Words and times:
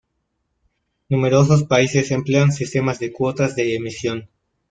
Numerosos 1.09 1.65
países 1.65 2.09
emplean 2.09 2.51
sistemas 2.51 2.97
de 2.97 3.13
cuotas 3.13 3.55
de 3.55 3.75
emisión. 3.75 4.29